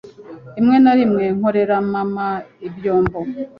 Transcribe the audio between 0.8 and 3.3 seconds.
na rimwe nkorera mama ibyombo.